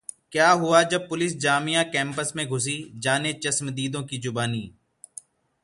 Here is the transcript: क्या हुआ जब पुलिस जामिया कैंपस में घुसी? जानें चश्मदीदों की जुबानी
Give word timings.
क्या 0.31 0.49
हुआ 0.51 0.81
जब 0.83 1.07
पुलिस 1.09 1.37
जामिया 1.37 1.83
कैंपस 1.83 2.33
में 2.35 2.45
घुसी? 2.47 2.91
जानें 2.95 3.33
चश्मदीदों 3.39 4.03
की 4.03 4.17
जुबानी 4.17 4.69